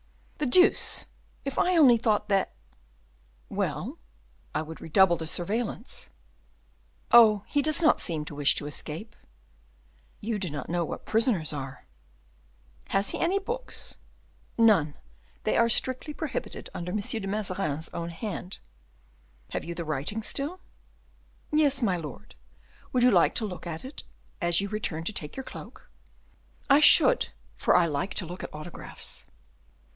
"The 0.39 0.47
deuce! 0.47 1.05
if 1.45 1.59
I 1.59 1.77
only 1.77 1.95
thought 1.95 2.27
that" 2.29 2.53
"Well?" 3.61 3.99
"I 4.55 4.63
would 4.63 4.81
redouble 4.81 5.15
the 5.15 5.27
surveillance." 5.27 6.09
"Oh, 7.11 7.43
he 7.45 7.61
does 7.61 7.83
not 7.83 8.01
seem 8.01 8.25
to 8.25 8.33
wish 8.33 8.55
to 8.55 8.65
escape." 8.65 9.15
"You 10.19 10.39
do 10.39 10.49
not 10.49 10.67
know 10.67 10.83
what 10.83 11.05
prisoners 11.05 11.53
are." 11.53 11.85
"Has 12.87 13.11
he 13.11 13.19
any 13.19 13.37
books?" 13.37 13.99
"None; 14.57 14.95
they 15.43 15.55
are 15.55 15.69
strictly 15.69 16.13
prohibited, 16.15 16.71
and 16.73 16.89
under 16.89 16.91
M. 16.93 16.97
de 17.21 17.27
Mazarin's 17.27 17.89
own 17.89 18.09
hand." 18.09 18.57
"Have 19.51 19.63
you 19.63 19.75
the 19.75 19.85
writing 19.85 20.23
still?" 20.23 20.59
"Yes, 21.51 21.83
my 21.83 21.97
lord; 21.97 22.33
would 22.91 23.03
you 23.03 23.11
like 23.11 23.35
to 23.35 23.45
look 23.45 23.67
at 23.67 23.85
it 23.85 24.01
as 24.41 24.59
you 24.59 24.67
return 24.69 25.03
to 25.03 25.13
take 25.13 25.35
your 25.37 25.43
cloak?" 25.43 25.91
"I 26.71 26.79
should, 26.79 27.29
for 27.55 27.75
I 27.75 27.85
like 27.85 28.15
to 28.15 28.25
look 28.25 28.43
at 28.43 28.51
autographs." 28.51 29.25